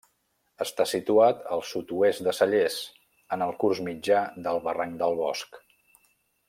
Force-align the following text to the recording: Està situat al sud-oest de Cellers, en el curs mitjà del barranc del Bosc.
Està 0.63 0.85
situat 0.91 1.43
al 1.57 1.61
sud-oest 1.73 2.25
de 2.29 2.33
Cellers, 2.37 2.79
en 3.37 3.47
el 3.49 3.55
curs 3.65 3.83
mitjà 3.91 4.27
del 4.49 4.63
barranc 4.69 5.01
del 5.05 5.19
Bosc. 5.25 5.65